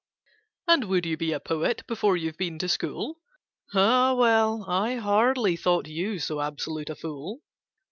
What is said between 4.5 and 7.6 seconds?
I hardly thought you So absolute a fool.